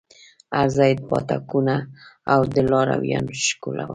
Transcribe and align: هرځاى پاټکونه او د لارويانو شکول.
هرځاى 0.57 0.93
پاټکونه 1.09 1.75
او 2.33 2.39
د 2.53 2.55
لارويانو 2.71 3.33
شکول. 3.45 3.77